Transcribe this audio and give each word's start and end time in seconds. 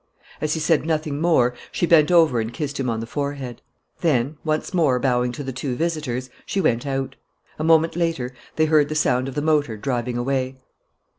As 0.41 0.55
he 0.55 0.59
said 0.59 0.83
nothing 0.83 1.21
more, 1.21 1.53
she 1.71 1.85
bent 1.85 2.11
over 2.11 2.39
and 2.39 2.51
kissed 2.51 2.79
him 2.79 2.89
on 2.89 3.01
the 3.01 3.05
forehead. 3.05 3.61
Then, 3.99 4.35
once 4.43 4.73
more 4.73 4.97
bowing 4.99 5.31
to 5.33 5.43
the 5.43 5.53
two 5.53 5.75
visitors, 5.75 6.31
she 6.43 6.59
went 6.59 6.87
out. 6.87 7.17
A 7.59 7.63
moment 7.63 7.95
later 7.95 8.33
they 8.55 8.65
heard 8.65 8.89
the 8.89 8.95
sound 8.95 9.27
of 9.27 9.35
the 9.35 9.43
motor 9.43 9.77
driving 9.77 10.17
away. 10.17 10.57